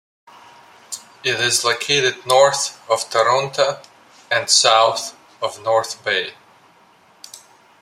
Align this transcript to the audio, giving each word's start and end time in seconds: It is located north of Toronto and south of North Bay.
It 1.23 1.39
is 1.39 1.63
located 1.63 2.25
north 2.25 2.81
of 2.89 3.07
Toronto 3.11 3.83
and 4.31 4.49
south 4.49 5.15
of 5.43 5.61
North 5.63 6.03
Bay. 6.03 6.33